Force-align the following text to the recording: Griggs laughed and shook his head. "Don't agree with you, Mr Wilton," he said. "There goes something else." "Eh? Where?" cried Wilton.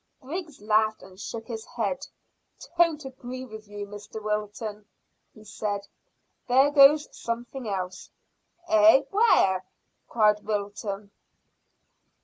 Griggs 0.19 0.59
laughed 0.59 1.03
and 1.03 1.19
shook 1.19 1.45
his 1.47 1.63
head. 1.63 2.07
"Don't 2.75 3.05
agree 3.05 3.45
with 3.45 3.67
you, 3.67 3.85
Mr 3.85 4.19
Wilton," 4.19 4.87
he 5.31 5.43
said. 5.43 5.81
"There 6.47 6.71
goes 6.71 7.07
something 7.15 7.69
else." 7.69 8.09
"Eh? 8.67 9.03
Where?" 9.11 9.63
cried 10.09 10.43
Wilton. 10.43 11.11